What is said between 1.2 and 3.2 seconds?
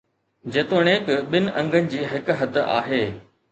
ٻن انگن جي هڪ حد آهي.